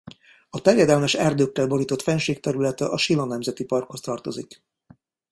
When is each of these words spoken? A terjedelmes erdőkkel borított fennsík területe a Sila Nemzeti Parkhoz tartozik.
A 0.49 0.61
terjedelmes 0.61 1.13
erdőkkel 1.13 1.67
borított 1.67 2.01
fennsík 2.01 2.39
területe 2.39 2.85
a 2.85 2.97
Sila 2.97 3.25
Nemzeti 3.25 3.65
Parkhoz 3.65 4.01
tartozik. 4.01 4.63